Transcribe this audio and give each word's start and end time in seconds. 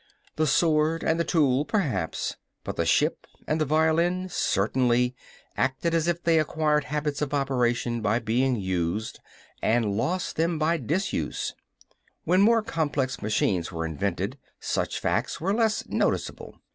The 0.35 0.47
sword 0.47 1.03
and 1.03 1.19
the 1.19 1.23
tool 1.23 1.63
perhaps, 1.63 2.35
but 2.63 2.75
the 2.75 2.87
ship 2.87 3.27
and 3.47 3.61
the 3.61 3.65
violin 3.65 4.29
certainly, 4.29 5.15
acted 5.55 5.93
as 5.93 6.07
if 6.07 6.23
they 6.23 6.39
acquired 6.39 6.85
habits 6.85 7.21
of 7.21 7.35
operation 7.35 8.01
by 8.01 8.17
being 8.17 8.55
used, 8.55 9.19
and 9.61 9.95
lost 9.95 10.37
them 10.37 10.57
by 10.57 10.77
disuse. 10.77 11.53
When 12.23 12.41
more 12.41 12.63
complex 12.63 13.21
machines 13.21 13.71
were 13.71 13.85
invented, 13.85 14.39
such 14.59 14.99
facts 14.99 15.39
were 15.39 15.53
less 15.53 15.87
noticeable. 15.87 16.55